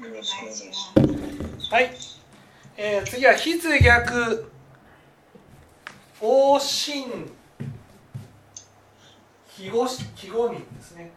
[0.00, 1.90] よろしくお願いしますはい、
[2.76, 4.50] えー、次は筆逆。
[6.20, 7.30] 往診。
[9.56, 9.86] 記号
[10.16, 11.12] 記号人ですね。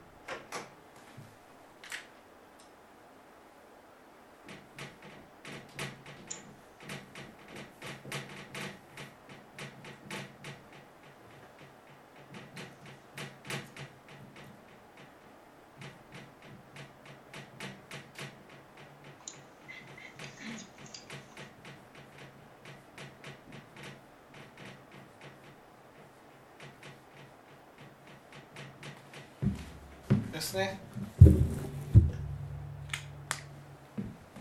[30.48, 30.80] ですね。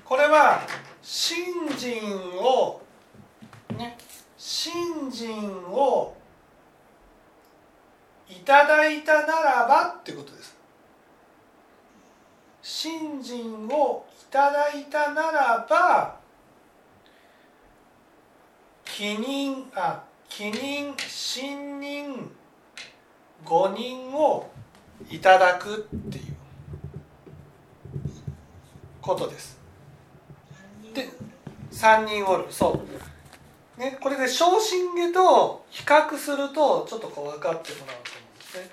[0.05, 0.63] これは
[1.03, 1.37] 信
[1.77, 2.01] 心
[2.39, 2.81] を
[3.77, 3.99] ね
[4.39, 6.15] 信心を
[8.29, 10.57] いただいたならばってことです。
[12.63, 16.17] 信心をいただいたならば
[18.85, 22.31] 帰任あ帰任信任
[23.45, 24.49] 誤任を
[25.11, 26.37] いただくっていう
[29.01, 29.59] ことです。
[30.95, 31.09] で
[31.71, 32.81] 3人おるそ
[33.79, 38.71] う、ね、これで昇進下と比較するとちょっとこう分かってもらうと思うんですね。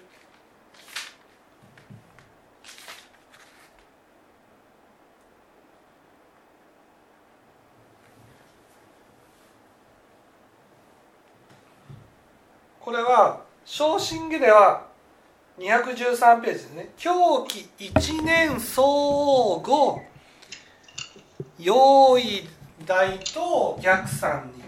[12.79, 14.92] これは昇進下では
[15.59, 16.89] 213ページですね。
[16.97, 18.83] 狂気一年相
[19.63, 20.01] 互
[21.59, 22.47] 用意
[22.85, 24.62] 大と逆算に。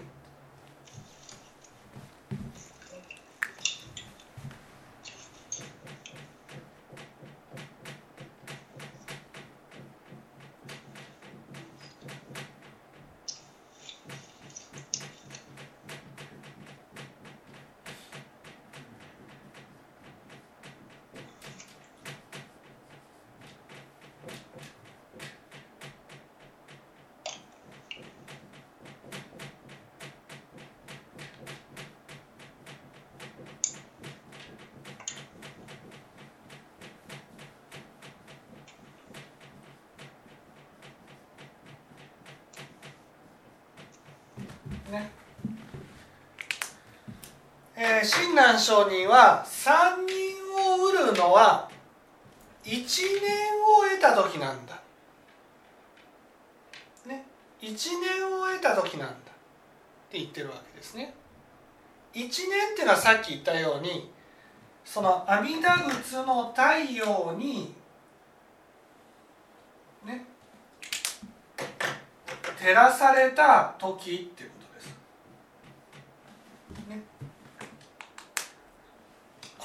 [44.90, 45.10] ね
[47.78, 50.14] えー、親鸞上人は三人
[50.56, 51.68] を売るのは
[52.64, 54.80] 一年を得た時なんだ。
[57.06, 57.24] ね、
[57.60, 59.14] 一年を得た時なんだっ
[60.10, 61.14] て言ってるわけですね。
[62.14, 64.10] 一年っていうのはさっき言ったように
[64.84, 66.62] その阿弥陀仏の太
[66.94, 67.74] 陽に
[70.04, 70.24] ね
[72.58, 74.86] 照らされた時っていうことです。
[76.88, 77.02] ね、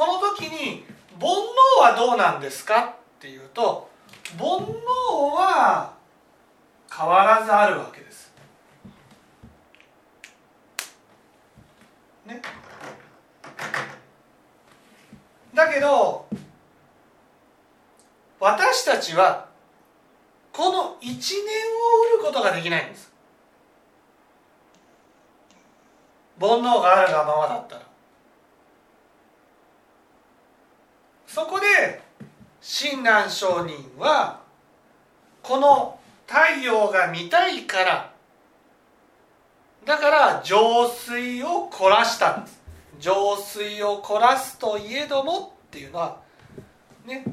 [0.02, 0.84] この時に
[1.20, 3.88] 煩悩はどうなんですかっていうと
[4.36, 4.66] 煩悩
[5.32, 5.94] は
[6.92, 8.34] 変わらずあるわけです。
[12.26, 12.42] ね。
[15.54, 16.26] だけど
[18.40, 19.50] 私たちは
[20.52, 23.14] この一年を売ることができないんです。
[26.40, 27.91] 煩悩があるがままだったら
[31.34, 32.02] そこで
[32.60, 34.42] 親鸞上人は
[35.42, 35.98] この
[36.28, 38.14] 太陽が見たいから
[39.86, 42.62] だから浄水を凝らしたんです。
[43.00, 46.18] 浄水を凝らすといえどもっていうのは
[47.06, 47.24] ね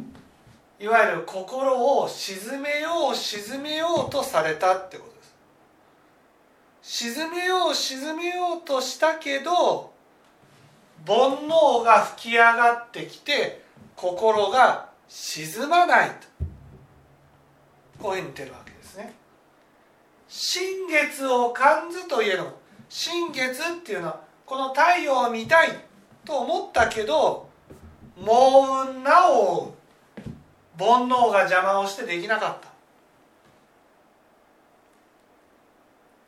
[0.78, 7.14] いわゆる心を沈めよう沈めようとされたってことです。
[7.14, 9.92] 沈めよう沈めようとしたけど
[11.04, 13.66] 煩悩が吹き上がってきて
[13.98, 16.14] 心が沈まないと。
[18.00, 19.12] こういうふうに言ってるわけですね。
[20.28, 22.52] 新月を感ずといえども
[22.88, 25.70] 新月っていうのはこの太陽を見たい
[26.24, 27.48] と思ったけど
[28.16, 29.74] 猛運なお
[30.78, 32.68] 煩悩が邪魔をしてできなかった。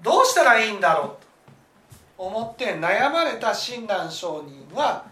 [0.02, 1.08] どうしたらいいんだろう
[2.16, 5.09] と思って悩まれた親鸞上人は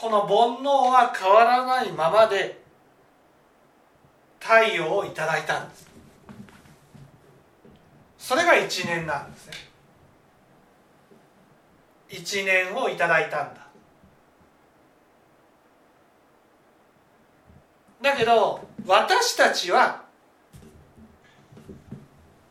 [0.00, 2.62] この煩悩は変わらないままで
[4.38, 5.90] 太陽をいただいたんです。
[8.16, 9.52] それが一年なんですね。
[12.08, 13.60] 一年をいただいたんだ。
[18.00, 20.04] だけど私たちは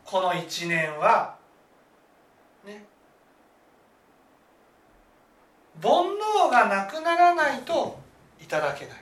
[0.04, 1.34] この1年は
[2.64, 2.84] ね
[5.82, 7.98] 煩悩がなくならないと
[8.40, 8.96] いただけない。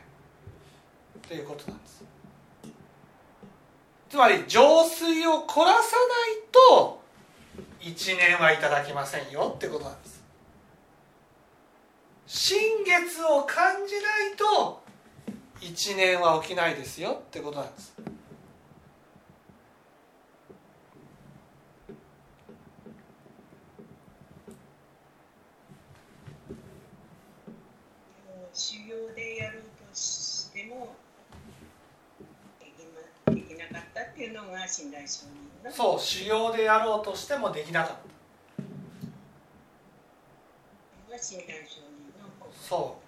[1.27, 2.05] ということなんです。
[4.09, 5.83] つまり浄水を凝らさない
[6.51, 7.03] と
[7.81, 10.23] 1年はいただきませんよってことなんです。
[12.27, 14.01] 新月を感じな
[14.33, 14.83] いと
[15.61, 17.95] 1年は起きないですよってことなんです。
[28.59, 30.97] 修行でやるとしても
[32.59, 32.67] で
[33.43, 35.27] き,、なかったっていうのが信頼承
[35.63, 35.71] 認の。
[35.71, 37.97] そう修行でやろうとしてもできなかっ
[41.09, 41.13] た。
[41.13, 42.99] が信頼承認のこそ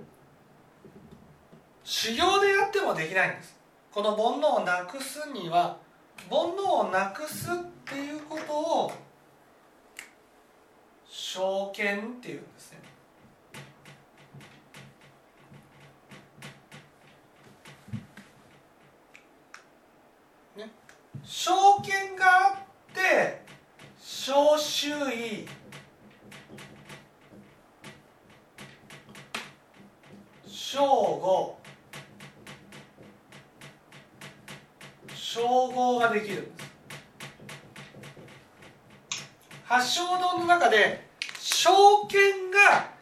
[0.00, 0.04] う。
[1.84, 3.62] 修行でやってもできないんです。
[3.92, 5.76] この煩悩をなくすには
[6.30, 7.54] 煩悩をなくすっ
[7.84, 8.92] ていうことを
[11.10, 12.78] 証券っていうんですね
[20.56, 20.70] ね
[21.22, 21.52] 証
[21.82, 22.58] 券があ
[22.92, 23.42] って
[24.24, 25.44] 小周囲。
[30.46, 31.58] 正午
[35.12, 35.42] 称
[35.72, 36.42] 号ができる。
[36.42, 36.68] んです
[39.64, 41.08] 八正道の中で
[41.40, 42.92] 証券が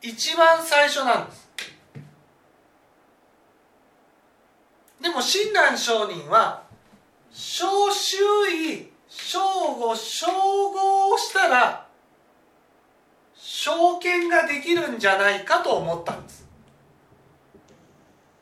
[0.00, 1.50] 一番最初なんです。
[5.02, 6.62] でも親鸞上人は
[7.30, 8.16] 小周
[8.50, 8.89] 囲。
[9.30, 10.26] 正午称
[10.72, 11.86] 号をしたら
[13.36, 16.48] 証券ができるんじゃないかと思ったんです。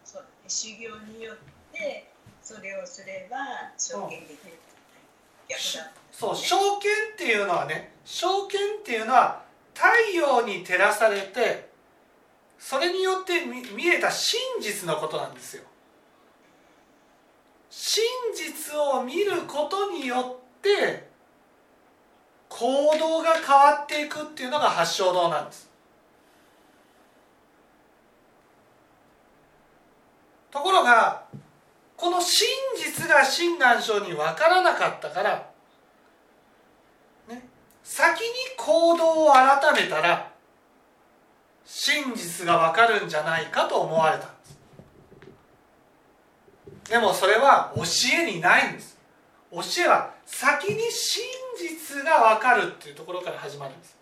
[0.03, 1.37] そう修行によっ
[1.75, 2.11] て
[2.43, 3.37] それをすれば
[3.77, 4.37] 証券できる
[6.11, 9.43] そう証券っていうのはね証券っていうのは
[9.75, 9.87] 太
[10.17, 11.69] 陽に照らされて
[12.59, 15.65] それによって見見えた真実のことなんですよ。
[17.69, 18.03] 真
[18.35, 21.09] 実を見ることによって
[22.49, 25.69] 行動が変わっていくっていうのが八正道なんです。
[30.51, 31.25] ところが
[31.97, 35.51] この真実が親鸞聖に分からなかったから、
[37.29, 37.47] ね、
[37.85, 38.27] 先に
[38.57, 40.33] 行動を改めたら
[41.65, 44.35] 真実が分かるんじゃないかと思われたんで
[46.85, 46.91] す。
[46.91, 47.83] でもそれは教
[48.21, 48.97] えにないんです。
[49.53, 51.25] 教えは先に真
[51.59, 53.97] 実が分かるっていうところから始まるんです。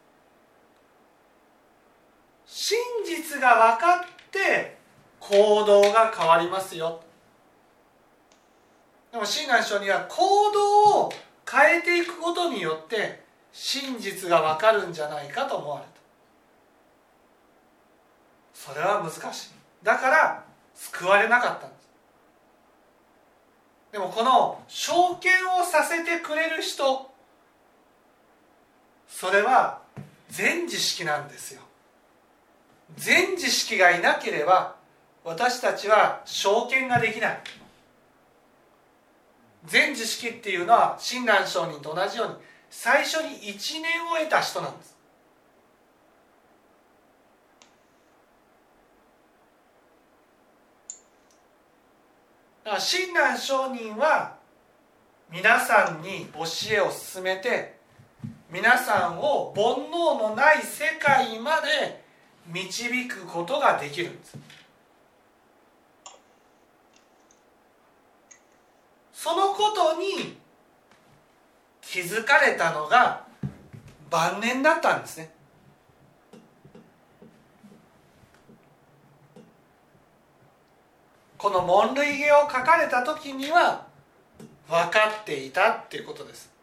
[2.45, 2.77] 真
[3.07, 4.01] 実が分かっ
[4.33, 4.77] て
[5.21, 7.01] 行動が変わりますよ。
[9.13, 11.13] でも親鸞聖には行動を
[11.49, 15.91] 変えていくことによって真実が分かるんじゃないかと思われた。
[18.53, 19.51] それは難しい。
[19.83, 20.45] だから
[20.75, 21.76] 救われなかった。
[23.97, 27.11] でもこの証券をさせてくれる人
[29.09, 29.81] それは
[30.29, 31.63] 全知識なんですよ。
[32.95, 34.77] 全知識がいなければ
[35.25, 37.41] 私たちは証券ができない。
[39.65, 42.35] 全知識っていうのは親鸞聖人と同じように
[42.69, 44.96] 最初に一年を得た人なんです。
[52.67, 54.35] だから親鸞聖人は
[55.31, 56.43] 皆さんに教
[56.73, 57.79] えを進めて
[58.51, 62.03] 皆さんを煩悩のない世界まで
[62.49, 64.37] 導くことができるんです。
[69.13, 70.37] そのことに
[71.81, 73.27] 気づかれたのが
[74.11, 75.36] 晩年だったんですね。
[81.39, 83.87] この門類下を書かれた時には
[84.69, 86.57] 分かっていたっていうことです。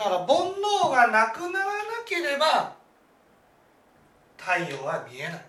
[0.00, 1.72] だから煩悩がなくならな
[2.06, 2.72] ければ
[4.38, 5.44] 太陽は見えない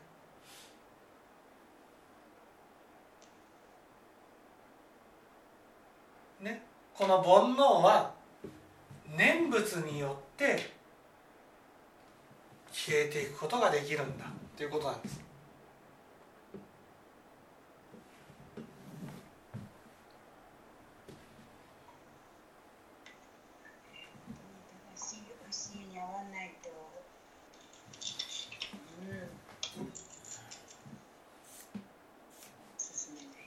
[6.41, 6.63] ね
[7.01, 8.13] この煩悩は
[9.17, 10.71] 念仏によって
[12.71, 15.19] 消えていくことができるんだということなんです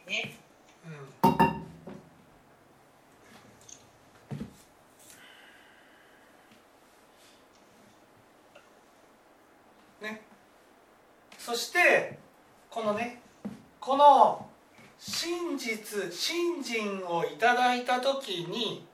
[0.09, 0.35] ね。
[0.87, 1.65] うん
[10.05, 10.21] ね、
[11.45, 12.19] そして
[12.71, 13.21] このね
[13.79, 14.49] この
[14.99, 18.87] 真実信心をいただいた時に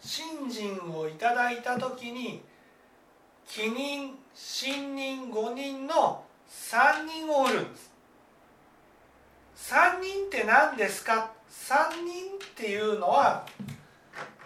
[0.00, 2.42] 信心をいただいた時に
[3.44, 7.90] 帰人信人五人の3人を売るんです。
[9.56, 13.44] 3人って何ですか？3人っていうのは、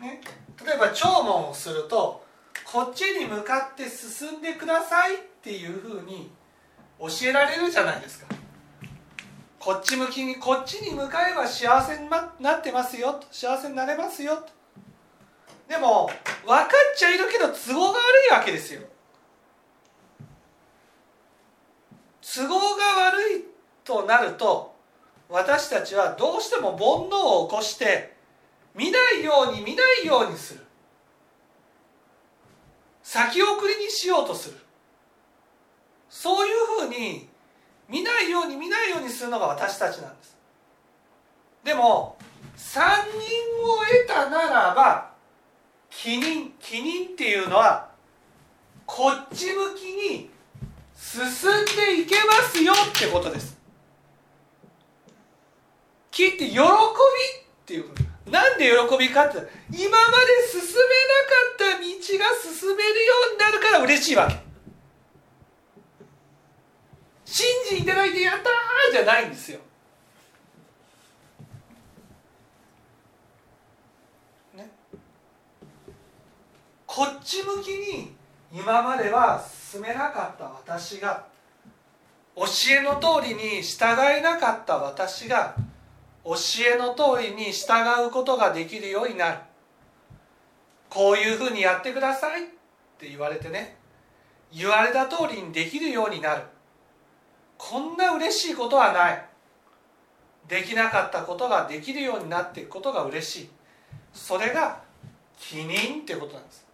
[0.00, 0.22] ね、
[0.64, 2.24] 例えば聴聞をすると
[2.64, 6.30] こっちに向かって進んでくださいっていうふうに
[6.98, 8.26] 教えられるじゃないですか。
[9.58, 14.46] こっち向きにこっちに向かえば幸せになってますよ幸せになれますよ
[15.66, 16.08] でも
[16.44, 18.82] 分かっちゃいるけど都合が悪いわけですよ。
[22.22, 23.44] 都合が悪い
[23.82, 24.74] となると
[25.28, 28.14] 私たちはどうしても煩悩を起こして
[28.74, 30.60] 見ないように見ないようにする。
[33.02, 34.65] 先送りにしようとする。
[36.18, 37.28] そういうふうに
[37.90, 40.34] 見ないように見ないようにするのが私たちなんです。
[41.62, 42.16] でも
[42.56, 43.22] 3人
[43.62, 45.10] を得たならば
[45.90, 47.90] 帰人帰人っていうのは
[48.86, 50.30] こっち向きに
[50.96, 53.58] 進んでいけますよってことです。
[56.10, 56.60] 木って喜びっ
[57.66, 57.84] ていう
[58.30, 59.50] なんで喜びかって今まで
[60.50, 60.72] 進め
[61.68, 64.45] なかった道が進めるようになるから嬉しいわけ。
[67.36, 69.58] 信じいただいてやったーじゃないんですよ。
[74.54, 74.70] ね。
[76.86, 78.14] こっち向きに
[78.50, 81.26] 今までは進めなかった私が
[82.36, 85.54] 教えの通りに従えなかった私が
[86.24, 86.32] 教
[86.74, 89.38] えの通りに従うことができるようになる。
[90.88, 92.46] こういうふうにやってくださいっ
[92.98, 93.76] て言われてね。
[94.50, 96.55] 言われた通りにできるようになる。
[97.58, 99.24] こんな嬉しいことはない。
[100.48, 103.50] できなかったことができるようになっていくことが嬉しい。
[104.12, 104.80] それが
[105.38, 106.66] 起任ってことなんです。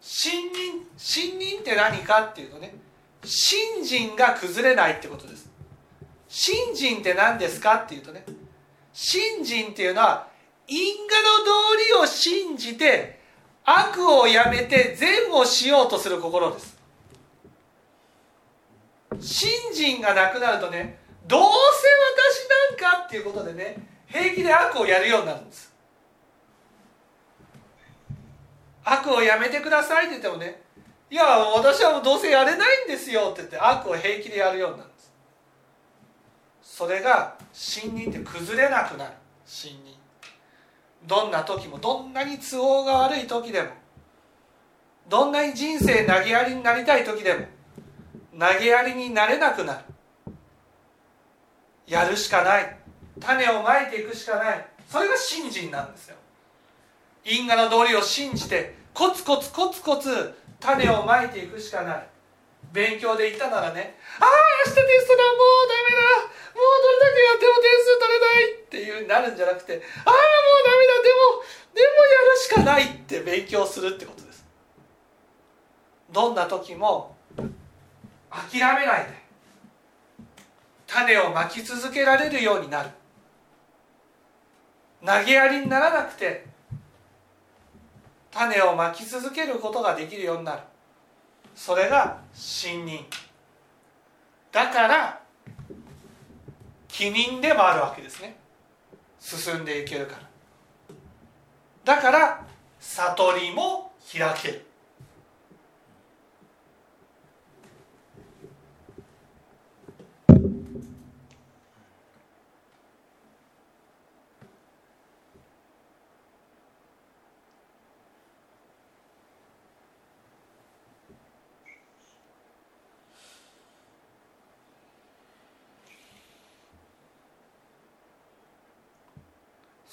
[0.00, 2.74] 信任信任って何かっていうとね
[3.24, 5.50] 信心が崩れないってことです。
[6.28, 8.24] 信心って何ですかっていうとね
[8.92, 10.28] 信心っていうのは
[10.66, 13.20] 因果の道理を信じて
[13.64, 16.73] 悪をやめて善をしようとする心です。
[19.20, 21.48] 信心がなくなるとねどうせ
[22.76, 25.72] 私なんかっていうことでね平気で悪をやるようになるんです。
[28.84, 30.62] 悪をやめてくださいって言ってもね
[31.10, 35.12] いや私はもうどうせやれないんですよって言って悪を平気でやるようになるんです。
[36.62, 39.12] それが信任って崩れなくなる。
[39.46, 39.94] 信任
[41.06, 43.68] どんな時もどんなに都合が悪い時でも
[45.08, 47.46] どんなに人生投げやりになりたい時でも
[48.38, 49.80] 投げやりになれなくなる。
[51.86, 52.76] やるしかない。
[53.20, 54.66] 種をまいていくしかない。
[54.88, 56.16] それが信心なんですよ。
[57.24, 62.06] 因果の道理を信じてコツコツコツコツ種をまいていくしかない。
[62.72, 64.28] 勉強で言ったならねああ
[64.66, 65.22] 明日テストだ。
[65.22, 66.02] もうダメだ。
[66.54, 70.18] もうどれだけやっても点数取れないっていうなるんじゃなくてああもう
[70.64, 70.94] ダメだ。
[71.02, 74.44] でもでもやるしかないって勉強するってことです。
[76.10, 77.16] どんな時も
[78.50, 79.24] 諦めないで。
[80.86, 82.90] 種をまき続けられるようになる。
[85.04, 86.46] 投げやりにならなくて
[88.30, 90.60] 種をまき続けることができるようになる。
[91.54, 93.04] それが信任。
[94.50, 95.20] だから
[96.88, 98.36] 起任でもあるわけですね。
[99.20, 101.96] 進んでいけるから。
[101.96, 102.46] だから
[102.80, 104.66] 悟りも開ける。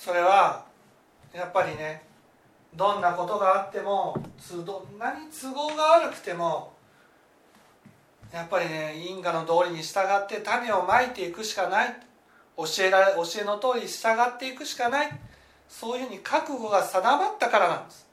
[0.04, 0.66] それは
[1.32, 2.02] やっぱりね
[2.74, 4.16] どんなことがあっても
[4.66, 6.74] どんなに都合が悪くても
[8.34, 11.96] やっぱりね因果の道理に従って種をまいていくしかない。
[12.58, 15.20] 教えられ教えの通り従っていくしかない。
[15.70, 18.08] そういうふうに覚悟が定まったからなんです。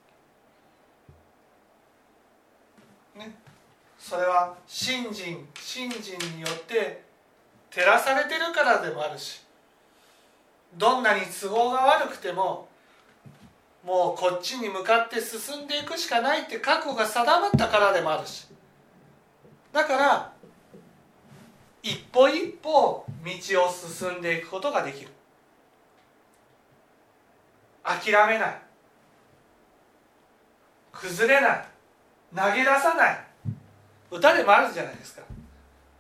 [3.17, 3.35] ね、
[3.99, 5.49] それは信心。
[5.59, 7.03] 信心によって
[7.71, 9.48] 照らされてるからでもあるし。
[10.77, 12.69] どんなに都合が悪くても
[13.85, 18.47] もうこっちに向かって進んでいくしかないって覚悟が定まったからでもあるし。
[19.73, 20.33] だから
[21.83, 25.11] 一歩一歩道を進んでいくことができる。
[27.85, 28.63] 諦めない。
[30.93, 31.65] 崩れない。
[32.35, 33.25] 投げ出さない。
[34.11, 35.23] 歌でもあるじゃないですか。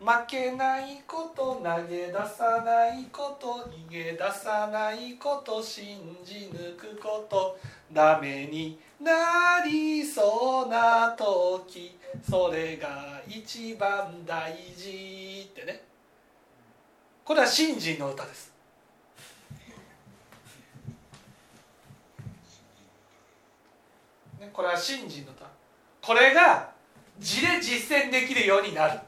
[0.00, 7.58] 負けないこと投げ出さないこと逃げ出さないこと信じ抜くこと
[7.92, 15.82] ダメになりそうな時それが一番大事ってね。
[17.24, 18.52] これは信心の歌です。
[24.40, 25.44] ね、これは信心の歌。
[26.00, 26.70] これが
[27.18, 29.00] 字で実践できるようになる。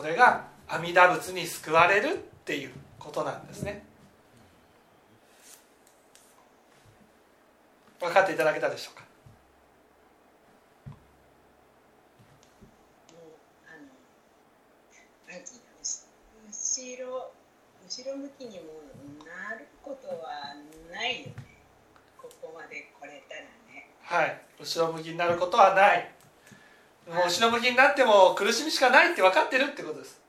[0.00, 3.84] それが阿弥陀仏に救われるっていうことなんですね。
[8.00, 9.04] 分かっていただけたでしょうか？
[16.48, 17.30] 後ろ
[17.86, 18.64] 後ろ向きにも
[19.26, 20.54] なることは
[20.90, 21.34] ないよね。
[22.16, 23.90] ここまで来れたらね。
[24.00, 24.40] はい。
[24.58, 26.10] 後ろ向きになることはない
[27.10, 30.20] もう後ろ向きになっても苦しみしかないって分かってるってことです。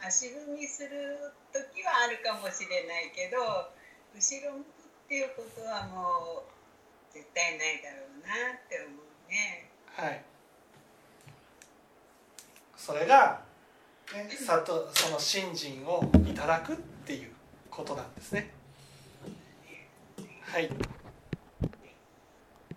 [0.00, 0.88] 足踏みする
[1.52, 3.38] 時はあるかもしれないけど
[4.14, 6.44] 後ろ向くっていうことはも
[7.10, 9.70] う絶対ないだろうなって思うね。
[9.96, 10.22] はい。
[12.76, 13.40] それが、
[14.14, 17.32] ね、里その信心をいただくっていう
[17.70, 18.50] ことなんですね。
[20.42, 20.68] はい